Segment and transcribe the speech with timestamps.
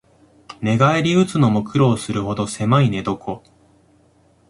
[0.61, 3.43] 寝返りうつのも苦労するほどせまい寝床